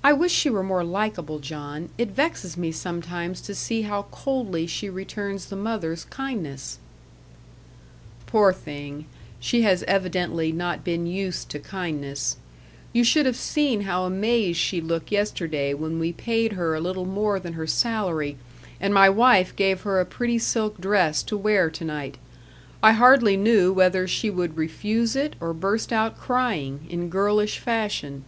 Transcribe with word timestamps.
"I 0.00 0.12
wish 0.14 0.32
she 0.32 0.48
were 0.48 0.62
more 0.62 0.84
likeable, 0.84 1.38
John. 1.38 1.90
It 1.98 2.12
vexes 2.12 2.56
me 2.56 2.72
sometimes 2.72 3.42
to 3.42 3.54
see 3.54 3.82
how 3.82 4.04
coldly 4.10 4.66
she 4.66 4.88
returns 4.88 5.46
the 5.46 5.56
mother's 5.56 6.04
kindness." 6.04 6.78
"Poor 8.24 8.52
thing! 8.52 9.04
she 9.38 9.62
has 9.62 9.82
evidently 9.82 10.50
not 10.50 10.82
been 10.82 11.06
used 11.06 11.50
to 11.50 11.58
kindness. 11.58 12.36
You 12.94 13.04
should 13.04 13.26
have 13.26 13.36
seen 13.36 13.82
how 13.82 14.04
amazed 14.06 14.58
she 14.58 14.80
looked 14.80 15.12
yesterday 15.12 15.74
when 15.74 15.98
we 15.98 16.12
paid 16.14 16.52
her 16.52 16.74
a 16.74 16.80
little 16.80 17.04
more 17.04 17.38
than 17.38 17.52
her 17.54 17.66
salary, 17.66 18.38
and 18.80 18.94
my 18.94 19.10
wife 19.10 19.54
gave 19.56 19.82
her 19.82 20.00
a 20.00 20.06
pretty 20.06 20.38
silk 20.38 20.80
dress 20.80 21.22
to 21.24 21.36
wear 21.36 21.68
to 21.70 21.84
night. 21.84 22.16
I 22.82 22.92
hardly 22.92 23.36
knew 23.36 23.74
whether 23.74 24.06
she 24.08 24.30
would 24.30 24.56
refuse 24.56 25.16
it, 25.16 25.36
or 25.38 25.52
burst 25.52 25.92
out 25.92 26.16
crying 26.18 26.86
in 26.88 27.10
girlish 27.10 27.58
fashion." 27.58 28.24